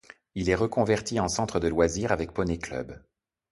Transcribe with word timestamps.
Il 0.33 0.49
est 0.49 0.55
reconverti 0.55 1.19
en 1.19 1.27
centre 1.27 1.59
de 1.59 1.67
loisirs 1.67 2.11
avec 2.11 2.31
poney-club. 2.33 2.99